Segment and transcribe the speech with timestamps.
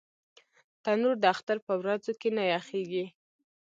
[0.83, 3.05] تنور د اختر پر ورځو کې نه یخېږي